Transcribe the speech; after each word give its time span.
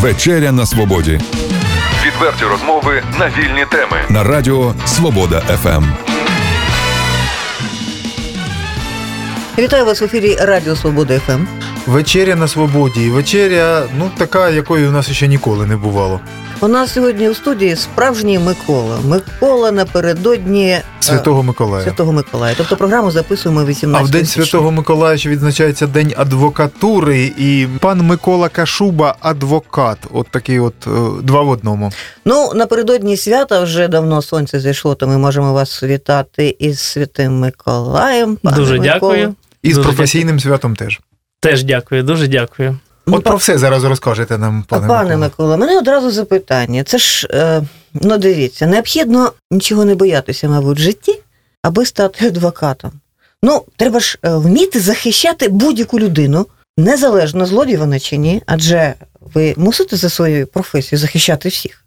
Вечеря 0.00 0.52
на 0.52 0.66
свободі 0.66 1.20
Відверті 2.06 2.44
розмови 2.44 3.02
на 3.18 3.26
вільні 3.28 3.64
теми. 3.70 3.96
на 4.08 4.24
радіо 4.24 4.74
Свобода. 4.86 5.40
ФМ. 5.40 5.84
Вітаю 9.58 9.84
вас 9.84 10.00
в 10.00 10.04
ефірі 10.04 10.36
Радіо 10.40 10.76
Свобода 10.76 11.18
ФМ. 11.18 11.44
Вечеря 11.86 12.34
на 12.36 12.48
свободі. 12.48 13.04
І 13.04 13.10
вечеря, 13.10 13.82
ну 13.98 14.10
така, 14.18 14.50
якої 14.50 14.88
у 14.88 14.90
нас 14.90 15.10
ще 15.10 15.26
ніколи 15.28 15.66
не 15.66 15.76
бувало. 15.76 16.20
У 16.60 16.68
нас 16.68 16.92
сьогодні 16.92 17.28
у 17.28 17.34
студії 17.34 17.76
справжній 17.76 18.38
Микола. 18.38 18.98
Микола 19.04 19.70
напередодні 19.72 20.68
е, 20.70 20.82
Святого 21.00 21.42
Миколая. 21.42 21.84
Святого 21.84 22.12
Миколая. 22.12 22.54
Тобто 22.56 22.76
програму 22.76 23.10
записуємо 23.10 23.64
18 23.64 24.04
А 24.04 24.08
в 24.08 24.10
день 24.10 24.26
січня. 24.26 24.44
Святого 24.44 24.70
Миколая 24.70 25.16
ще 25.18 25.28
відзначається 25.28 25.86
День 25.86 26.14
адвокатури, 26.16 27.32
і 27.38 27.66
пан 27.80 28.00
Микола 28.02 28.48
Кошуба 28.48 29.16
адвокат. 29.20 29.98
От 30.12 30.26
такий 30.30 30.58
от 30.60 30.74
е, 30.86 30.90
два 31.22 31.42
в 31.42 31.48
одному. 31.48 31.92
Ну, 32.24 32.52
напередодні 32.54 33.16
свята 33.16 33.60
вже 33.60 33.88
давно 33.88 34.22
сонце 34.22 34.60
зайшло, 34.60 34.94
то 34.94 35.08
ми 35.08 35.18
можемо 35.18 35.52
вас 35.52 35.82
вітати 35.82 36.56
із 36.58 36.80
Святим 36.80 37.38
Миколаєм. 37.38 38.36
пане 38.36 38.56
Дуже 38.56 38.72
Миколо. 38.72 38.92
дякую. 38.92 39.34
І 39.62 39.74
з 39.74 39.78
професійним 39.78 40.40
святом 40.40 40.76
теж. 40.76 41.00
Теж 41.40 41.64
дякую, 41.64 42.02
дуже 42.02 42.26
дякую. 42.28 42.78
Ну, 43.08 43.16
От 43.16 43.24
про 43.24 43.36
все 43.36 43.58
зараз 43.58 43.84
розкажете 43.84 44.38
нам, 44.38 44.62
пане, 44.68 44.88
пане 44.88 45.02
Микола. 45.02 45.16
Микола, 45.16 45.56
мене 45.56 45.78
одразу 45.78 46.10
запитання. 46.10 46.84
Це 46.84 46.98
ж, 46.98 47.28
е, 47.30 47.62
ну 47.94 48.18
дивіться, 48.18 48.66
необхідно 48.66 49.32
нічого 49.50 49.84
не 49.84 49.94
боятися, 49.94 50.48
мабуть, 50.48 50.78
в 50.78 50.80
житті, 50.80 51.20
аби 51.62 51.86
стати 51.86 52.26
адвокатом. 52.26 52.92
Ну, 53.42 53.64
треба 53.76 54.00
ж 54.00 54.18
е, 54.22 54.30
вміти 54.30 54.80
захищати 54.80 55.48
будь-яку 55.48 56.00
людину, 56.00 56.46
незалежно 56.78 57.46
злодій 57.46 57.76
вона 57.76 57.98
чи 57.98 58.16
ні, 58.16 58.42
адже 58.46 58.94
ви 59.34 59.54
мусите 59.56 59.96
за 59.96 60.10
своєю 60.10 60.46
професією 60.46 61.00
захищати 61.00 61.48
всіх. 61.48 61.84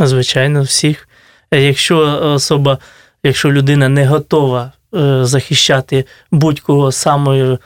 Звичайно, 0.00 0.62
всіх. 0.62 1.08
Якщо 1.52 1.98
особа, 2.22 2.78
якщо 3.22 3.52
людина 3.52 3.88
не 3.88 4.06
готова 4.06 4.72
е, 4.94 5.24
захищати 5.24 6.04
будь-кого 6.30 6.92
самою 6.92 7.58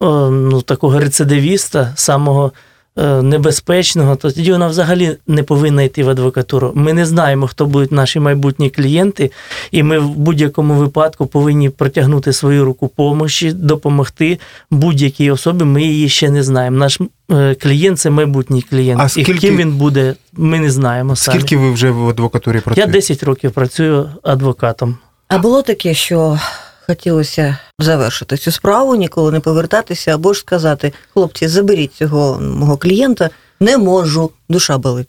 ну, 0.00 0.62
такого 0.62 0.98
рецидивіста, 1.00 1.92
самого 1.96 2.52
е, 2.98 3.22
небезпечного, 3.22 4.16
то 4.16 4.30
тоді 4.30 4.52
вона 4.52 4.66
взагалі 4.68 5.16
не 5.26 5.42
повинна 5.42 5.82
йти 5.82 6.04
в 6.04 6.08
адвокатуру. 6.08 6.72
Ми 6.74 6.92
не 6.92 7.06
знаємо, 7.06 7.46
хто 7.46 7.66
будуть 7.66 7.92
наші 7.92 8.20
майбутні 8.20 8.70
клієнти, 8.70 9.30
і 9.70 9.82
ми 9.82 9.98
в 9.98 10.08
будь-якому 10.08 10.74
випадку 10.74 11.26
повинні 11.26 11.70
протягнути 11.70 12.32
свою 12.32 12.64
руку 12.64 12.88
помощі, 12.88 13.52
допомогти 13.52 14.38
будь-якій 14.70 15.30
особі. 15.30 15.64
Ми 15.64 15.82
її 15.82 16.08
ще 16.08 16.30
не 16.30 16.42
знаємо. 16.42 16.76
Наш 16.78 16.98
е, 17.30 17.54
клієнт 17.54 17.98
це 17.98 18.10
майбутній 18.10 18.62
клієнт. 18.62 19.00
А 19.00 19.20
І 19.20 19.24
ким 19.24 19.56
він 19.56 19.72
буде, 19.72 20.14
ми 20.32 20.60
не 20.60 20.70
знаємо. 20.70 21.16
самі. 21.16 21.38
Скільки 21.38 21.56
ви 21.56 21.70
вже 21.70 21.90
в 21.90 22.08
адвокатурі 22.08 22.60
працюєте? 22.60 22.80
Я 22.80 22.86
працюєте? 22.86 23.14
10 23.14 23.22
років 23.22 23.52
працюю 23.52 24.10
адвокатом. 24.22 24.98
А 25.28 25.38
було 25.38 25.62
таке, 25.62 25.94
що 25.94 26.38
хотілося 26.86 27.58
завершити 27.78 28.36
цю 28.36 28.50
справу, 28.50 28.96
ніколи 28.96 29.32
не 29.32 29.40
повертатися, 29.40 30.14
або 30.14 30.32
ж 30.32 30.40
сказати: 30.40 30.92
хлопці, 31.12 31.48
заберіть 31.48 31.94
цього 31.94 32.40
мого 32.40 32.76
клієнта, 32.76 33.30
не 33.60 33.78
можу, 33.78 34.30
душа 34.48 34.78
болить. 34.78 35.08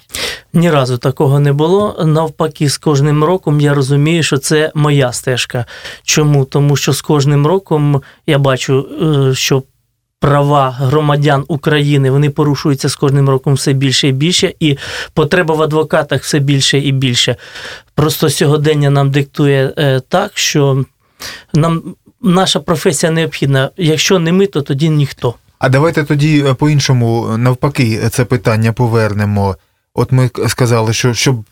Ні 0.54 0.72
разу 0.72 0.98
такого 0.98 1.40
не 1.40 1.54
було. 1.54 2.04
Навпаки, 2.06 2.70
з 2.70 2.78
кожним 2.78 3.24
роком 3.24 3.62
я 3.62 3.74
розумію, 3.74 4.24
що 4.24 4.38
це 4.38 4.72
моя 4.76 5.12
стежка. 5.14 5.66
Чому? 6.04 6.46
Тому 6.46 6.76
що 6.76 6.94
з 6.94 7.02
кожним 7.02 7.48
роком 7.48 8.02
я 8.28 8.38
бачу, 8.38 8.88
е, 9.30 9.36
що 9.36 9.64
права 10.20 10.72
громадян 10.72 11.44
України 11.48 12.12
вони 12.12 12.30
порушуються 12.30 12.90
з 12.90 12.96
кожним 12.96 13.30
роком 13.30 13.54
все 13.54 13.74
більше 13.74 14.08
і 14.08 14.12
більше, 14.12 14.54
і 14.60 14.78
потреба 15.14 15.56
в 15.56 15.62
адвокатах 15.62 16.24
все 16.24 16.40
більше 16.40 16.80
і 16.80 16.92
більше. 16.92 17.36
Просто 17.96 18.30
сьогодення 18.30 18.90
нам 18.90 19.12
диктує 19.12 19.74
е, 19.78 20.00
так, 20.00 20.32
що 20.34 20.86
нам 21.54 21.96
наша 22.22 22.60
професія 22.60 23.12
необхідна. 23.12 23.72
Якщо 23.78 24.20
не 24.20 24.32
ми, 24.32 24.48
то 24.48 24.62
тоді 24.62 24.90
ніхто. 24.90 25.34
А 25.60 25.70
давайте 25.70 26.04
тоді 26.04 26.44
е, 26.48 26.54
по-іншому, 26.54 27.30
е, 27.34 27.38
навпаки, 27.38 28.10
це 28.12 28.26
питання 28.26 28.74
повернемо. 28.74 29.56
От 29.94 30.12
ми 30.12 30.30
сказали, 30.48 30.94
що 30.94 31.14
щоб, 31.14 31.44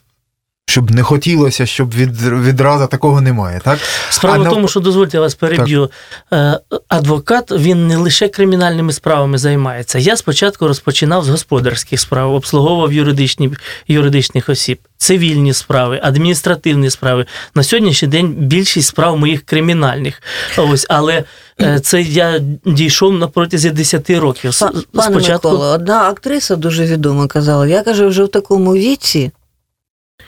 щоб 0.68 0.92
не 0.92 1.04
хотілося, 1.04 1.66
щоб 1.66 1.94
від, 1.94 2.22
відразу 2.22 2.88
такого 2.88 3.22
немає, 3.22 3.62
так? 3.64 3.80
Справа 4.10 4.36
А 4.36 4.40
в 4.40 4.44
нав- 4.44 4.54
тому, 4.54 4.68
що 4.68 4.80
дозвольте 4.80 5.18
я 5.18 5.22
вас 5.22 5.36
переб'ю. 5.36 5.90
Е, 6.34 6.60
Адвокат 6.88 7.52
він 7.52 7.88
не 7.88 7.98
лише 7.98 8.28
кримінальними 8.28 8.94
справами 8.94 9.38
займається. 9.38 10.00
Я 10.00 10.18
спочатку 10.18 10.68
розпочинав 10.68 11.26
з 11.26 11.30
господарських 11.30 12.00
справ, 12.00 12.34
обслуговував 12.34 12.94
юридичні, 12.94 13.52
юридичних 13.88 14.50
осіб, 14.50 14.80
цивільні 14.98 15.54
справи, 15.54 16.00
адміністративні 16.04 16.90
справи. 16.90 17.26
На 17.56 17.64
сьогоднішній 17.64 18.08
день 18.08 18.28
більшість 18.38 18.88
справ 18.88 19.18
моїх 19.18 19.44
кримінальних. 19.46 20.22
Ось, 20.58 20.86
але 20.90 21.24
е, 21.62 21.80
це 21.80 22.02
я 22.02 22.40
дійшов 22.66 23.14
на 23.14 23.28
протязі 23.28 23.70
10 23.70 24.10
років. 24.10 24.52
Пане 24.94 25.16
Микола, 25.16 25.72
одна 25.76 26.10
актриса 26.10 26.56
дуже 26.56 26.86
відома 26.86 27.28
казала: 27.28 27.68
я 27.68 27.84
каже, 27.84 28.06
вже 28.06 28.24
в 28.24 28.28
такому 28.28 28.74
віці, 28.74 29.32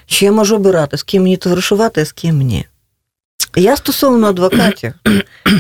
що 0.08 0.26
я 0.26 0.32
можу 0.32 0.56
обирати, 0.56 0.98
з 0.98 1.04
ким 1.04 1.24
мені 1.24 1.38
товаришувати, 1.38 2.06
з 2.06 2.12
ким 2.12 2.38
ні. 2.38 2.66
Я 3.56 3.78
стосовно 3.78 4.28
адвокатів, 4.28 4.94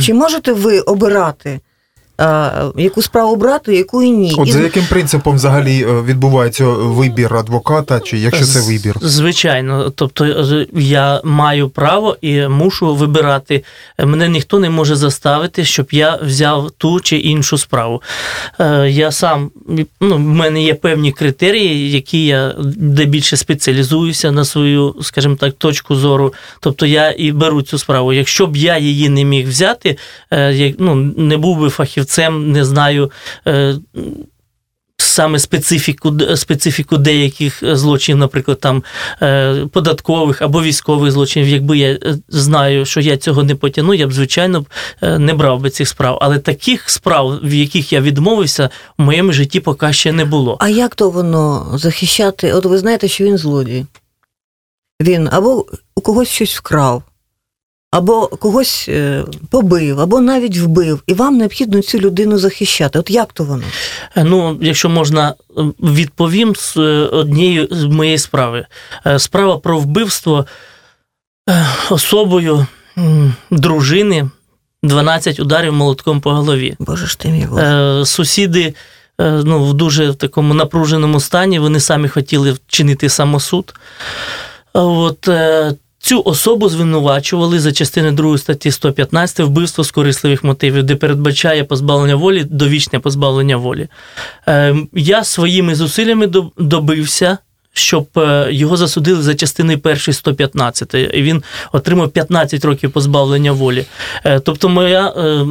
чи 0.03 0.13
можете 0.13 0.53
ви 0.53 0.79
обирати, 0.79 1.59
яку 2.77 3.01
справу 3.01 3.35
брати, 3.35 3.75
яку 3.75 4.03
і 4.03 4.11
ні? 4.11 4.33
От 4.37 4.47
І 4.47 4.51
за 4.51 4.59
яким 4.59 4.83
принципом 4.89 5.35
взагалі 5.35 5.85
е, 5.89 6.01
відбувається 6.01 6.65
вибір 6.65 7.35
адвоката, 7.35 7.99
чи 7.99 8.17
якщо 8.17 8.45
це 8.45 8.61
вибір? 8.61 8.95
Звичайно, 9.01 9.89
тобто 9.89 10.25
е, 10.25 10.67
я 10.73 11.21
маю 11.23 11.69
право 11.69 12.17
і 12.21 12.47
мушу 12.47 12.95
вибирати. 12.95 13.63
Мене 13.99 14.29
ніхто 14.29 14.59
не 14.59 14.69
може 14.69 14.95
заставити, 14.95 15.65
щоб 15.65 15.87
я 15.91 16.19
взяв 16.23 16.71
ту 16.77 16.99
чи 16.99 17.17
іншу 17.17 17.57
справу. 17.57 18.01
Е, 18.59 18.89
Я 18.89 19.11
сам 19.11 19.51
ну, 19.99 20.15
в 20.15 20.19
мене 20.19 20.63
є 20.63 20.73
певні 20.73 21.11
критерії, 21.11 21.91
які 21.91 22.25
я 22.25 22.55
де 22.65 23.05
більше 23.05 23.37
спеціалізуюся 23.37 24.31
на 24.31 24.45
свою, 24.45 24.95
скажімо 25.01 25.35
так, 25.35 25.53
точку 25.53 25.95
зору. 25.95 26.33
Тобто 26.59 26.85
я 26.85 27.15
і 27.17 27.31
беру 27.31 27.61
цю 27.61 27.77
справу. 27.77 28.13
Якщо 28.13 28.47
б 28.47 28.57
я 28.57 28.77
її 28.77 29.09
не 29.09 29.23
міг 29.23 29.47
взяти, 29.47 29.97
я, 30.31 30.73
ну, 30.79 30.95
не 31.17 31.37
був 31.37 31.59
би 31.59 31.69
фахівцем, 31.69 32.06
не 32.53 32.65
знаю. 32.65 33.11
е, 33.47 33.75
Саме 34.99 35.39
специфіку, 35.39 36.13
специфіку 36.35 36.97
деяких 36.97 37.63
е, 37.63 37.75
злочинів, 37.75 38.19
наприклад, 38.19 38.59
там 38.59 38.83
е, 39.21 39.65
податкових 39.71 40.41
або 40.41 40.63
військових 40.63 41.11
злочинів. 41.11 41.47
Якби 41.49 41.77
я 41.77 41.99
знаю, 42.29 42.85
що 42.85 42.99
я 42.99 43.17
цього 43.17 43.43
не 43.43 43.55
потягну, 43.55 43.93
я 43.93 44.07
б 44.07 44.13
звичайно 44.13 44.65
не 45.01 45.33
брав 45.33 45.59
би 45.61 45.69
цих 45.69 45.87
справ. 45.87 46.17
Але 46.21 46.39
таких 46.39 46.89
справ, 46.89 47.39
в 47.43 47.53
яких 47.53 47.93
я 47.93 48.01
відмовився, 48.01 48.69
в 48.97 49.01
моєму 49.01 49.31
житті 49.33 49.59
поки 49.59 49.93
ще 49.93 50.11
не 50.11 50.25
було. 50.25 50.57
А 50.59 50.69
як 50.69 50.95
то 50.95 51.09
воно 51.09 51.71
захищати? 51.73 52.53
От 52.53 52.65
ви 52.65 52.77
знаєте, 52.77 53.07
що 53.07 53.23
він 53.23 53.37
злодій. 53.37 53.85
Він 55.01 55.29
або 55.31 55.65
у 55.95 56.01
когось 56.01 56.29
щось 56.29 56.55
вкрав, 56.57 57.03
або 57.97 58.27
когось 58.27 58.85
е, 58.89 59.23
побив, 59.49 59.99
або 59.99 60.21
навіть 60.21 60.57
вбив, 60.57 61.03
і 61.07 61.13
вам 61.13 61.37
необхідно 61.37 61.81
цю 61.81 61.99
людину 61.99 62.37
захищати. 62.37 62.99
От 62.99 63.09
як 63.09 63.33
то 63.33 63.43
воно? 63.43 63.63
Е, 64.15 64.23
Ну, 64.23 64.57
якщо 64.61 64.89
можна, 64.89 65.29
е, 65.57 65.61
відповім 65.79 66.55
з 66.55 66.77
однієї 67.11 67.67
з 67.71 67.83
моєї 67.83 68.17
справи. 68.17 68.65
Справа 69.17 69.57
про 69.57 69.79
вбивство 69.79 70.45
особою 71.89 72.67
дружини 73.51 74.29
12 74.83 75.39
ударів 75.39 75.73
молотком 75.73 76.21
по 76.21 76.31
голові. 76.31 76.75
Боже 76.79 77.07
ж 77.07 77.19
ти 77.19 77.29
мій 77.29 77.47
Боже. 77.49 78.05
Сусіди 78.05 78.73
ну, 79.19 79.63
в 79.63 79.73
дуже 79.73 80.13
такому 80.13 80.53
напруженому 80.53 81.19
стані, 81.19 81.59
вони 81.59 81.79
самі 81.79 82.07
хотіли 82.07 82.51
вчинити 82.51 83.09
самосуд. 83.09 83.73
От, 84.73 85.29
Цю 85.99 86.21
особу 86.25 86.69
звинувачували 86.69 87.59
за 87.59 87.71
частини 87.71 88.11
2 88.11 88.37
статті 88.37 88.71
115 88.71 89.39
вбивство 89.39 89.83
з 89.83 89.91
корисливих 89.91 90.43
мотивів, 90.43 90.83
де 90.83 90.95
передбачає 90.95 91.63
позбавлення 91.63 92.15
волі, 92.15 92.43
довічне 92.43 92.99
позбавлення 92.99 93.57
волі. 93.57 93.87
Е, 94.47 94.75
Я 94.93 95.23
своїми 95.23 95.75
зусиллями 95.75 96.27
до- 96.27 96.51
добився, 96.57 97.37
щоб 97.77 98.07
е, 98.17 98.47
його 98.51 98.77
засудили 98.77 99.21
за 99.21 99.35
частиною 99.35 99.79
першої 99.79 100.15
115, 100.15 100.93
і 100.93 101.21
він 101.21 101.43
отримав 101.71 102.09
15 102.09 102.65
років 102.65 102.91
позбавлення 102.91 103.51
волі. 103.51 103.85
Е, 104.25 104.39
Тобто, 104.39 104.69
моя, 104.69 105.13
е, 105.17 105.45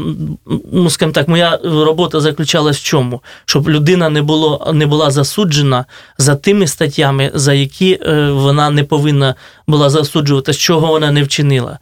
ну 0.72 0.90
скажімо 0.90 1.12
так, 1.12 1.28
моя 1.28 1.58
робота 1.64 2.20
заключалась 2.20 2.78
в 2.78 2.82
чому? 2.82 3.22
Щоб 3.44 3.68
людина 3.68 4.08
не 4.10 4.22
було 4.22 4.70
не 4.74 4.86
була 4.86 5.10
засуджена 5.10 5.84
за 6.18 6.34
тими 6.34 6.66
статтями, 6.66 7.30
за 7.34 7.54
які 7.54 8.00
вона 8.30 8.70
не 8.70 8.84
повинна 8.84 9.34
була 9.66 9.90
засуджувати, 9.90 10.52
з 10.52 10.58
чого 10.58 10.86
вона 10.86 11.10
не 11.10 11.22
вчинила. 11.22 11.78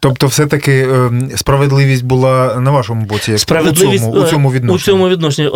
Тобто, 0.00 0.26
все-таки 0.26 0.88
справедливість 1.36 2.04
була 2.04 2.60
на 2.60 2.70
вашому 2.70 3.06
боці, 3.06 3.30
як 3.30 3.40
Справедливість 3.40 4.04
у 4.04 4.12
цьому, 4.12 4.24
у 4.24 4.30
цьому 4.30 4.52
відношенні. 4.52 4.76
У 4.76 4.78
цьому 4.78 5.08
відношенні. 5.08 5.48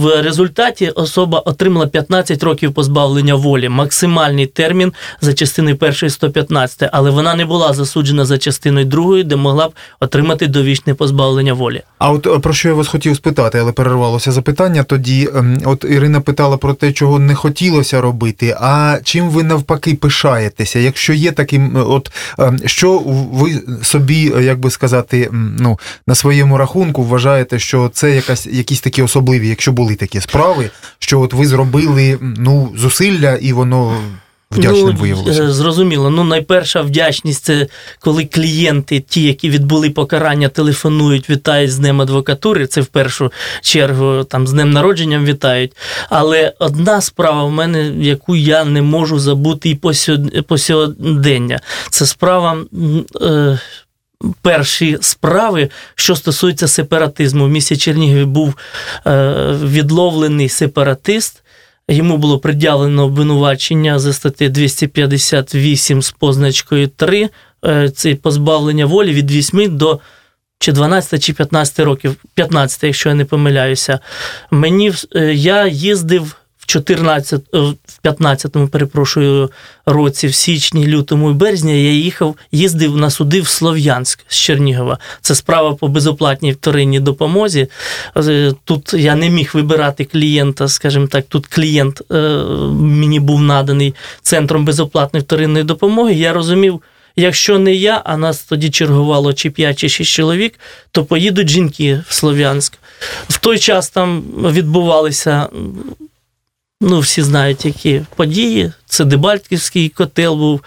В 0.00 0.22
результаті 0.22 0.88
особа 0.88 1.38
отримала 1.38 1.86
15 1.86 2.42
років 2.42 2.74
позбавлення 2.74 3.34
волі, 3.34 3.68
максимальний 3.84 4.46
термін 4.46 4.92
за 5.20 5.34
частиною 5.34 5.76
першої 5.76 6.10
115, 6.10 6.88
але 6.92 7.10
вона 7.10 7.34
не 7.34 7.44
була 7.44 7.72
засуджена 7.72 8.24
за 8.24 8.38
частиною 8.38 8.86
другої, 8.86 9.24
де 9.24 9.36
могла 9.36 9.68
б 9.68 9.72
отримати 10.00 10.46
довічне 10.46 10.94
позбавлення 10.94 11.52
волі. 11.52 11.82
А 11.98 12.10
от 12.10 12.26
е, 12.26 12.38
про 12.38 12.52
що 12.52 12.68
я 12.68 12.74
вас 12.74 12.88
хотів 12.88 13.16
спитати, 13.16 13.58
але 13.58 13.72
перервалося 13.72 14.32
запитання. 14.32 14.82
Тоді 14.82 15.28
ем, 15.34 15.58
от 15.64 15.84
Ірина 15.88 16.20
питала 16.20 16.56
про 16.56 16.74
те, 16.74 16.92
чого 16.92 17.18
не 17.18 17.34
хотілося 17.34 18.00
робити. 18.00 18.56
А 18.60 18.98
чим 19.04 19.28
ви 19.28 19.42
навпаки 19.42 19.94
пишаєтеся? 19.94 20.78
Якщо 20.78 21.12
є 21.12 21.32
таким, 21.32 21.76
от 21.76 22.10
ем, 22.38 22.58
що 22.66 22.98
ви 23.32 23.62
собі, 23.82 24.32
е, 24.36 24.44
як 24.44 24.58
би 24.58 24.70
сказати, 24.70 25.28
ну 25.32 25.78
на 26.06 26.14
своєму 26.14 26.58
рахунку 26.58 27.02
вважаєте, 27.02 27.58
що 27.58 27.90
це 27.92 28.10
якась 28.10 28.46
якісь 28.46 28.80
такі 28.80 29.02
особливі, 29.02 29.48
якщо 29.48 29.72
були 29.72 29.94
такі 29.94 30.20
справи, 30.20 30.70
що 30.98 31.20
от 31.20 31.32
ви 31.32 31.46
зробили 31.46 32.18
ну 32.20 32.72
зусилля 32.76 33.34
і 33.40 33.52
воно 33.52 33.73
вдячним 34.50 34.86
ну, 34.86 35.00
виявилося? 35.00 35.42
е, 35.42 35.52
Зрозуміло. 35.52 36.10
Ну, 36.10 36.24
найперша 36.24 36.82
вдячність 36.82 37.44
це 37.44 37.66
коли 38.00 38.24
клієнти, 38.24 39.00
ті, 39.00 39.22
які 39.22 39.50
відбули 39.50 39.90
покарання, 39.90 40.48
телефонують, 40.48 41.30
вітають 41.30 41.72
з 41.72 41.78
Днем 41.78 42.00
адвокатури. 42.00 42.66
Це 42.66 42.80
в 42.80 42.86
першу 42.86 43.32
чергу 43.62 44.24
там 44.24 44.46
з 44.46 44.52
днем 44.52 44.70
народженням 44.70 45.24
вітають. 45.24 45.72
Але 46.10 46.52
одна 46.58 47.00
справа 47.00 47.44
в 47.44 47.50
мене, 47.50 47.92
яку 47.98 48.36
я 48.36 48.64
не 48.64 48.82
можу 48.82 49.18
забути 49.18 49.70
і 49.70 49.74
по 50.42 50.58
сьогодення, 50.58 51.60
це 51.90 52.06
справа. 52.06 52.56
Е, 53.20 53.58
Перші 54.42 54.98
справи, 55.00 55.70
що 55.94 56.16
стосуються 56.16 56.68
сепаратизму, 56.68 57.44
в 57.44 57.48
місті 57.48 57.76
Чернігові 57.76 58.24
був 58.24 58.54
е, 59.06 59.34
відловлений 59.64 60.48
сепаратист, 60.48 61.43
Йому 61.88 62.16
було 62.16 62.38
пред'явлено 62.38 63.04
обвинувачення 63.04 63.98
за 63.98 64.12
статті 64.12 64.48
258 64.48 66.02
з 66.02 66.10
позначкою 66.10 66.88
3. 66.88 67.28
Е, 67.64 67.90
Це 67.90 68.14
позбавлення 68.14 68.86
волі 68.86 69.12
від 69.12 69.30
8 69.30 69.76
до 69.76 70.00
чи 70.58 70.72
12 70.72 71.22
чи 71.22 71.32
15 71.32 71.80
років, 71.80 72.16
15, 72.34 72.84
якщо 72.84 73.08
я 73.08 73.14
не 73.14 73.24
помиляюся. 73.24 73.98
Мені 74.50 74.92
е, 75.16 75.34
я 75.34 75.66
їздив 75.66 76.36
14, 76.66 77.42
е, 77.54 77.58
в 77.58 77.74
15-му, 78.04 78.68
перепрошую, 78.68 79.50
році, 79.86 80.26
в 80.26 80.34
січні, 80.34 80.86
лютому 80.86 81.30
і 81.30 81.34
березні 81.34 81.84
я 81.84 81.92
їхав, 81.92 82.36
їздив 82.52 82.96
на 82.96 83.10
суди 83.10 83.40
в 83.40 83.48
Слов'янськ 83.48 84.20
з 84.28 84.36
Чернігова. 84.36 84.98
Це 85.20 85.34
справа 85.34 85.74
по 85.74 85.88
безоплатній 85.88 86.52
вторинній 86.52 87.00
допомозі. 87.00 87.68
Е, 88.16 88.52
Тут 88.64 88.94
я 88.94 89.14
не 89.14 89.30
міг 89.30 89.50
вибирати 89.54 90.04
клієнта, 90.04 90.68
скажімо 90.68 91.06
так, 91.06 91.24
тут 91.28 91.46
клієнт 91.46 92.02
е, 92.12 92.18
мені 92.72 93.20
був 93.20 93.42
наданий 93.42 93.94
центром 94.22 94.64
безоплатної 94.64 95.22
вторинної 95.22 95.64
допомоги. 95.64 96.14
Я 96.14 96.32
розумів, 96.32 96.82
якщо 97.16 97.58
не 97.58 97.74
я, 97.74 98.02
а 98.04 98.16
нас 98.16 98.44
тоді 98.44 98.70
чергувало 98.70 99.32
чи 99.32 99.50
5, 99.50 99.78
чи 99.78 99.88
6 99.88 100.10
чоловік, 100.10 100.60
то 100.90 101.04
поїдуть 101.04 101.48
жінки 101.48 102.02
в 102.08 102.14
Слов'янськ. 102.14 102.72
В 103.28 103.38
той 103.38 103.58
час 103.58 103.90
там 103.90 104.22
відбувалися. 104.36 105.48
Ну, 106.86 107.00
всі 107.00 107.22
знають, 107.22 107.64
які 107.64 108.02
події. 108.16 108.72
Це 108.86 109.04
Дебальтківський 109.04 109.88
котел 109.88 110.34
був, 110.34 110.60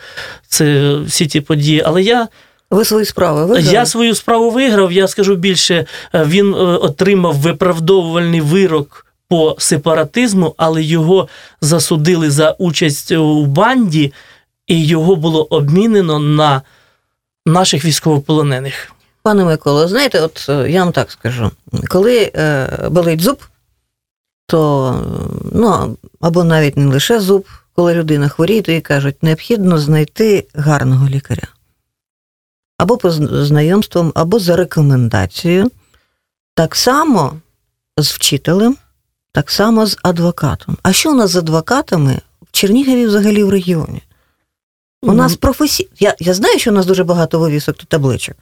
це 0.47 0.95
всі 0.95 1.27
ті 1.27 1.41
події. 1.41 1.83
Але 1.85 2.01
я 2.01 2.27
Ви 2.71 2.85
свої 2.85 3.05
справи 3.05 3.45
виграли? 3.45 3.73
я 3.73 3.85
свою 3.85 4.15
справу 4.15 4.51
виграв. 4.51 4.91
Я 4.91 5.07
скажу 5.07 5.35
більше, 5.35 5.85
е, 6.15 6.23
він 6.25 6.53
е, 6.53 6.57
отримав 6.57 7.35
виправдовувальний 7.35 8.41
вирок 8.41 9.05
по 9.29 9.55
сепаратизму, 9.59 10.53
але 10.57 10.83
його 10.83 11.27
засудили 11.61 12.31
за 12.31 12.51
участь 12.51 13.11
у 13.11 13.45
банді, 13.45 14.13
і 14.67 14.85
його 14.85 15.15
було 15.15 15.43
обмінено 15.43 16.19
на 16.19 16.61
наших 17.45 17.85
військовополонених. 17.85 18.91
Пане 19.23 19.45
Миколо, 19.45 19.87
знаєте, 19.87 20.21
от 20.21 20.45
е, 20.49 20.71
я 20.71 20.83
вам 20.83 20.93
так 20.93 21.11
скажу: 21.11 21.51
коли 21.89 22.31
болить 22.91 23.21
зуб, 23.21 23.37
то 24.47 24.95
ну, 25.51 25.97
або 26.21 26.43
навіть 26.43 26.77
не 26.77 26.85
лише 26.85 27.19
зуб, 27.19 27.47
коли 27.75 27.93
людина 27.93 28.29
хворіє, 28.29 28.61
то 28.61 28.71
їй 28.71 28.81
кажуть, 28.81 29.23
необхідно 29.23 29.77
знайти 29.77 30.47
гарного 30.53 31.09
лікаря. 31.09 31.47
Або 32.77 32.97
по 32.97 33.11
знайомствам, 33.11 34.11
або 34.15 34.39
за 34.39 34.55
рекомендацією. 34.55 35.71
Так 36.55 36.75
само 36.75 37.33
з 37.97 38.11
вчителем, 38.11 38.77
так 39.31 39.51
само 39.51 39.85
з 39.85 39.97
адвокатом. 40.03 40.77
А 40.83 40.93
що 40.93 41.11
у 41.11 41.15
нас 41.15 41.31
з 41.31 41.35
адвокатами 41.35 42.21
в 42.41 42.51
Чернігові 42.51 43.05
взагалі 43.05 43.43
в 43.43 43.49
регіоні? 43.49 44.01
У 45.01 45.13
нас 45.13 45.35
професій... 45.35 45.89
Я, 45.99 46.15
я 46.19 46.33
знаю, 46.33 46.59
що 46.59 46.71
у 46.71 46.73
нас 46.73 46.85
дуже 46.85 47.03
багато 47.03 47.39
вивісок 47.39 47.77
та 47.77 47.85
табличок. 47.85 48.35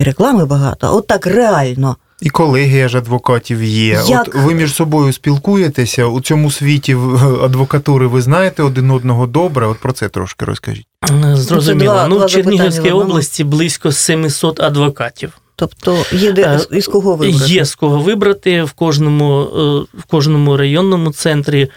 І 0.00 0.04
реклами 0.04 0.46
багато, 0.46 0.86
а 0.86 0.90
от 0.90 1.06
так 1.06 1.26
реально. 1.26 1.96
І 2.22 2.30
колегія 2.30 2.88
ж 2.88 2.98
адвокатів 2.98 3.62
є. 3.64 4.00
Як? 4.08 4.28
От 4.28 4.34
ви 4.34 4.54
між 4.54 4.74
собою 4.74 5.12
спілкуєтеся 5.12 6.04
у 6.06 6.20
цьому 6.20 6.50
світі 6.50 6.94
в- 6.94 7.44
адвокатури. 7.44 8.06
Ви 8.06 8.22
знаєте 8.22 8.62
один 8.62 8.90
одного 8.90 9.26
добре. 9.26 9.66
От 9.66 9.78
про 9.78 9.92
це 9.92 10.08
трошки 10.08 10.44
розкажіть. 10.44 10.86
Е, 11.10 11.36
Зрозуміло. 11.36 11.92
два- 11.94 12.08
ну, 12.08 12.18
в 12.18 12.26
Чернігівській 12.26 12.90
області 12.90 13.44
близько 13.44 13.92
700 13.92 14.60
адвокатів. 14.60 15.32
Тобто 15.56 15.98
є 16.12 16.32
де, 16.32 16.42
Е, 16.42 16.76
із 16.76 16.86
кого 16.86 17.14
вибрати. 17.16 17.44
Є 17.52 17.64
з 17.64 17.74
кого 17.74 17.98
вибрати 17.98 18.62
в 18.62 18.72
кожному, 18.72 19.40
е, 19.42 19.98
в 19.98 20.04
кожному 20.10 20.56
районному 20.56 21.10
центрі, 21.12 21.68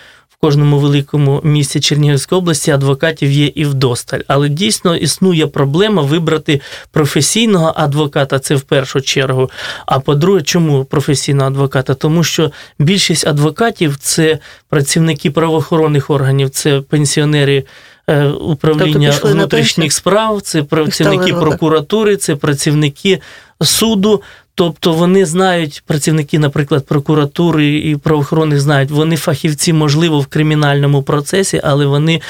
кожному 0.41 0.79
великому 0.79 1.41
місті 1.43 1.79
Чернігівської 1.79 2.39
області 2.39 2.71
адвокатів 2.71 3.31
є 3.31 3.45
і 3.45 3.65
вдосталь. 3.65 4.19
Але 4.27 4.49
дійсно 4.49 4.95
існує 4.95 5.47
проблема 5.47 6.01
вибрати 6.01 6.61
професійного 6.91 7.73
адвоката, 7.75 8.39
це 8.39 8.55
в 8.55 8.61
першу 8.61 9.01
чергу. 9.01 9.49
А 9.85 9.99
по-друге, 9.99 10.41
чому 10.41 10.85
професійного 10.85 11.47
адвоката? 11.47 11.93
Тому 11.93 12.23
що 12.23 12.51
більшість 12.79 13.27
адвокатів 13.27 13.97
це 13.97 14.39
працівники 14.69 15.31
правоохоронних 15.31 16.09
органів, 16.09 16.49
це 16.49 16.81
пенсіонери. 16.81 17.63
е, 18.09 18.27
Управління 18.27 19.11
Тобто 19.11 19.27
внутрішніх 19.27 19.93
справ, 19.93 20.41
це 20.41 20.63
працівники 20.63 21.33
прокуратури, 21.33 22.17
це 22.17 22.35
працівники 22.35 23.21
суду. 23.61 24.21
Тобто 24.61 24.93
вони 24.93 25.25
знають, 25.25 25.83
працівники, 25.85 26.39
наприклад, 26.39 26.85
прокуратури 26.85 27.77
і 27.77 27.95
правоохоронних 27.95 28.61
знають, 28.61 28.91
вони 28.91 29.17
фахівці, 29.17 29.73
можливо, 29.73 30.19
в 30.19 30.25
кримінальному 30.25 31.03
процесі, 31.03 31.61
але 31.63 31.85
вони 31.85 32.21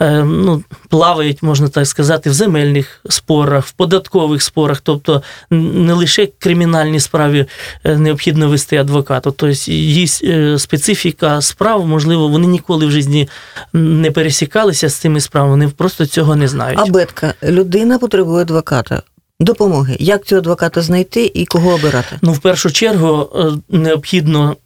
е, 0.00 0.22
ну, 0.24 0.62
плавають, 0.88 1.42
можна 1.42 1.68
так 1.68 1.86
сказати, 1.86 2.30
в 2.30 2.32
земельних 2.32 3.00
спорах, 3.08 3.66
в 3.66 3.72
податкових 3.72 4.42
спорах. 4.42 4.80
Тобто 4.80 5.22
не 5.50 5.92
лише 5.92 6.28
кримінальні 6.38 7.00
справи 7.00 7.46
е, 7.84 7.96
необхідно 7.96 8.48
вести 8.48 8.76
адвокату. 8.76 9.30
Тобто 9.30 9.70
є 9.72 10.06
е, 10.24 10.58
специфіка 10.58 11.40
справ, 11.40 11.86
можливо, 11.86 12.28
вони 12.28 12.46
ніколи 12.46 12.86
в 12.86 12.90
житті 12.90 13.28
не 13.72 14.10
пересікалися 14.10 14.88
з 14.88 14.94
цими 14.94 15.20
справами, 15.20 15.50
вони 15.50 15.68
просто 15.68 16.06
цього 16.06 16.36
не 16.36 16.48
знають. 16.48 16.78
Абетка, 16.78 17.34
людина 17.42 17.98
потребує 17.98 18.42
адвоката. 18.42 19.02
Допомоги. 19.40 19.96
Як 20.00 20.24
цього 20.24 20.38
адвоката 20.38 20.82
знайти 20.82 21.30
і 21.34 21.46
кого 21.46 21.70
обирати? 21.70 22.18
Ну, 22.22 22.32
в 22.32 22.38
першу 22.38 22.70
чергу, 22.70 23.28
е, 23.36 23.76
необхідно 23.76 24.56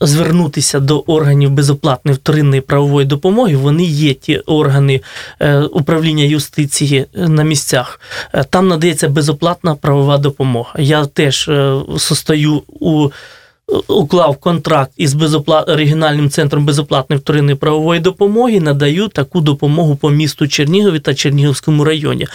звернутися 0.00 0.80
до 0.80 1.00
органів 1.00 1.50
безоплатної 1.50 2.16
вторинної 2.16 2.60
правової 2.60 3.06
допомоги. 3.06 3.56
Вони 3.56 3.84
є 3.84 4.14
ті 4.14 4.38
органи 4.38 5.00
е, 5.40 5.60
управління 5.60 6.24
юстиції 6.24 7.06
е, 7.14 7.28
на 7.28 7.42
місцях. 7.42 8.00
Там 8.50 8.68
надається 8.68 9.08
безоплатна 9.08 9.74
правова 9.74 10.18
допомога. 10.18 10.74
Я 10.78 11.06
теж 11.06 11.50
состою 11.98 12.62
у. 12.68 13.10
Уклав 13.88 14.36
контракт 14.36 14.92
із 14.96 15.14
безопла... 15.14 15.64
регіональним 15.68 16.30
центром 16.30 16.66
безоплатної 16.66 17.20
вторинної 17.20 17.56
правової 17.56 18.00
допомоги, 18.00 18.60
надаю 18.60 19.08
таку 19.08 19.40
допомогу 19.40 19.96
по 19.96 20.10
місту 20.10 20.48
Чернігові 20.48 20.98
та 20.98 21.14
Чернігівському 21.14 21.84
районі. 21.84 22.26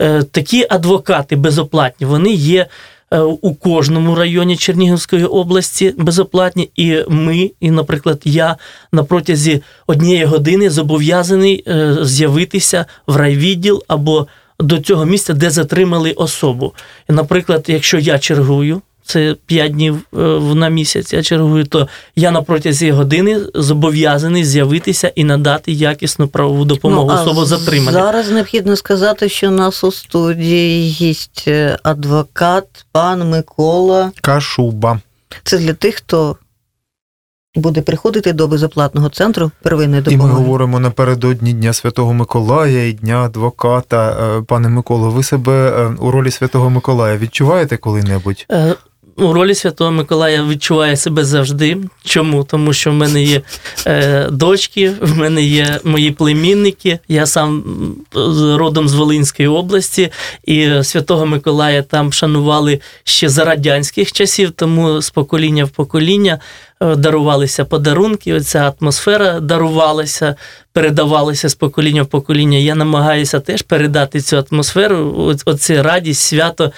Е, 0.00 0.22
Такі 0.22 0.66
адвокати 0.70 1.36
безоплатні, 1.36 2.06
вони 2.06 2.32
є 2.32 2.66
е, 3.10 3.20
у 3.20 3.54
кожному 3.54 4.14
районі 4.14 4.56
Чернігівської 4.56 5.24
області 5.24 5.94
безоплатні. 5.98 6.70
І 6.76 6.98
ми, 7.08 7.50
і, 7.60 7.70
наприклад, 7.70 8.20
я 8.24 8.56
на 8.92 9.04
протязі 9.04 9.62
однієї 9.86 10.24
години 10.24 10.70
зобов'язаний 10.70 11.64
е, 11.66 11.96
з'явитися 12.02 12.86
в 13.06 13.16
райвідділ 13.16 13.82
або 13.88 14.26
до 14.60 14.78
цього 14.78 15.04
місця, 15.04 15.34
де 15.34 15.50
затримали 15.50 16.12
особу. 16.12 16.74
Наприклад, 17.08 17.64
якщо 17.68 17.98
я 17.98 18.18
чергую. 18.18 18.82
Це 19.04 19.36
5 19.46 19.72
днів 19.72 19.96
е, 20.14 20.18
на 20.54 20.68
місяць 20.68 21.12
я 21.12 21.22
чергую, 21.22 21.64
то 21.64 21.88
я 22.16 22.30
на 22.30 22.42
протязі 22.42 22.90
години 22.90 23.40
зобов'язаний 23.54 24.44
з'явитися 24.44 25.12
і 25.14 25.24
надати 25.24 25.72
якісну 25.72 26.28
правову 26.28 26.64
допомогу 26.64 27.06
Ну, 27.06 27.14
а 27.18 27.22
особу 27.22 27.44
затримання. 27.44 27.92
Зараз 27.92 28.30
необхідно 28.30 28.76
сказати, 28.76 29.28
що 29.28 29.48
у 29.48 29.50
нас 29.50 29.84
у 29.84 29.92
студії 29.92 30.90
є 30.90 31.14
е, 31.46 31.78
адвокат 31.82 32.64
пан 32.92 33.30
Микола. 33.30 34.12
Кашуба. 34.20 35.00
Це 35.44 35.58
для 35.58 35.72
тих, 35.72 35.94
хто 35.94 36.36
буде 37.54 37.82
приходити 37.82 38.32
до 38.32 38.48
безоплатного 38.48 39.08
центру 39.08 39.50
первинної 39.62 40.02
І 40.10 40.16
ми 40.16 40.28
говоримо 40.28 40.80
напередодні 40.80 41.52
Дня 41.52 41.72
Святого 41.72 42.12
Миколая 42.12 42.88
і 42.88 42.92
Дня 42.92 43.16
адвоката. 43.22 44.16
Е, 44.38 44.42
Пане 44.42 44.68
Миколо, 44.68 45.10
ви 45.10 45.22
себе 45.22 45.86
у 45.98 46.10
ролі 46.10 46.30
Святого 46.30 46.70
Миколая 46.70 47.18
відчуваєте 47.18 47.76
коли-небудь? 47.76 48.46
У 49.22 49.32
ролі 49.32 49.54
Святого 49.54 49.90
Миколая 49.90 50.42
відчуваю 50.42 50.96
себе 50.96 51.24
завжди. 51.24 51.76
Чому? 52.04 52.44
Тому 52.44 52.72
що 52.72 52.90
в 52.90 52.94
мене 52.94 53.22
є 53.22 53.40
е, 53.86 54.26
дочки, 54.30 54.92
в 55.00 55.18
мене 55.18 55.42
є 55.42 55.80
мої 55.84 56.10
племінники. 56.10 56.98
Я 57.08 57.26
сам 57.26 57.64
родом 58.56 58.88
з 58.88 58.94
Волинської 58.94 59.48
області, 59.48 60.10
і 60.44 60.70
Святого 60.82 61.26
Миколая 61.26 61.82
там 61.82 62.12
шанували 62.12 62.80
ще 63.04 63.28
за 63.28 63.44
радянських 63.44 64.12
часів, 64.12 64.50
тому 64.50 65.02
з 65.02 65.10
покоління 65.10 65.64
в 65.64 65.68
покоління 65.70 66.38
е, 66.82 66.96
дарувалися 66.96 67.64
подарунки. 67.64 68.34
Оця 68.34 68.72
атмосфера 68.80 69.40
дарувалася, 69.40 70.36
передавалася 70.72 71.48
з 71.48 71.54
покоління 71.54 72.02
в 72.02 72.06
покоління. 72.06 72.58
Я 72.58 72.74
намагаюся 72.74 73.40
теж 73.40 73.62
передати 73.62 74.20
цю 74.20 74.44
атмосферу, 74.50 75.14
оц- 75.18 75.42
оце 75.44 75.82
радість, 75.82 76.20
свято 76.20 76.72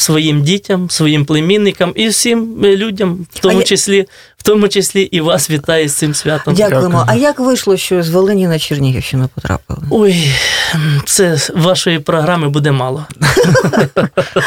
своїм 0.00 0.42
дітям, 0.42 0.90
своїм 0.90 1.24
племінникам 1.24 1.92
і 1.96 2.08
всім 2.08 2.64
е, 2.64 2.76
людям, 2.76 3.26
в 3.32 3.38
тому 3.38 3.62
числі, 3.62 4.06
в 4.36 4.42
тому 4.42 4.68
числі 4.68 5.02
і 5.02 5.20
вас 5.20 5.50
вітаю 5.50 5.88
з 5.88 5.94
цим 5.94 6.14
святом. 6.14 6.54
Дякуємо. 6.54 6.88
Дякую. 6.88 7.04
А 7.08 7.14
як 7.14 7.40
вийшло, 7.40 7.76
що 7.76 8.02
з 8.02 8.10
Волині 8.10 8.48
на 8.48 8.58
Чернігівщину 8.58 9.28
потрапили? 9.34 9.80
Ой, 9.90 10.32
це 11.04 11.38
вашої 11.54 11.98
програми 11.98 12.48
буде 12.48 12.72
мало. 12.72 13.06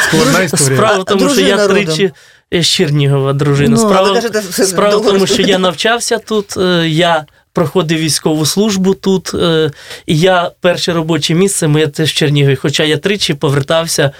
Складна 0.07 0.41
історія. 0.43 0.77
Справа 0.77 1.03
тому, 1.03 1.29
що 1.29 1.41
я 1.41 1.67
тричі 1.67 2.11
з 2.51 2.67
Чернігова 2.67 3.33
дружина. 3.33 3.69
Ну, 3.69 3.77
Справа, 3.77 4.13
кажете, 4.13 4.41
справа 4.41 4.97
в 4.97 5.05
тому, 5.05 5.27
що 5.27 5.41
я 5.41 5.57
навчався 5.57 6.17
тут, 6.17 6.57
е, 6.57 6.89
я 6.89 7.25
проходив 7.53 7.99
військову 7.99 8.45
службу 8.45 8.93
тут, 8.93 9.33
е, 9.33 9.71
і 10.05 10.19
я 10.19 10.51
перше 10.61 10.93
робоче 10.93 11.33
місце 11.33 11.67
моє 11.67 11.87
це 11.87 12.03
в 12.03 12.11
Чернігові, 12.11 12.55
хоча 12.55 12.83
я 12.83 12.97
тричі 12.97 13.33
повертався 13.33 14.03
е, 14.03 14.13